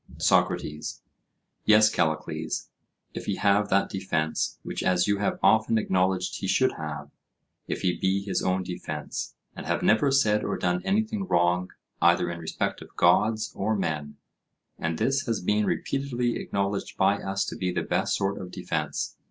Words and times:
SOCRATES: 0.17 1.03
Yes, 1.63 1.93
Callicles, 1.93 2.69
if 3.13 3.25
he 3.25 3.35
have 3.35 3.69
that 3.69 3.87
defence, 3.87 4.57
which 4.63 4.81
as 4.81 5.05
you 5.05 5.19
have 5.19 5.37
often 5.43 5.77
acknowledged 5.77 6.37
he 6.39 6.47
should 6.47 6.71
have—if 6.71 7.81
he 7.83 7.95
be 7.95 8.23
his 8.25 8.41
own 8.41 8.63
defence, 8.63 9.35
and 9.55 9.67
have 9.67 9.83
never 9.83 10.09
said 10.09 10.43
or 10.43 10.57
done 10.57 10.81
anything 10.83 11.27
wrong, 11.27 11.69
either 12.01 12.31
in 12.31 12.39
respect 12.39 12.81
of 12.81 12.95
gods 12.95 13.51
or 13.53 13.75
men; 13.75 14.17
and 14.79 14.97
this 14.97 15.27
has 15.27 15.39
been 15.39 15.67
repeatedly 15.67 16.37
acknowledged 16.37 16.97
by 16.97 17.17
us 17.21 17.45
to 17.45 17.55
be 17.55 17.71
the 17.71 17.83
best 17.83 18.15
sort 18.15 18.41
of 18.41 18.49
defence. 18.49 19.15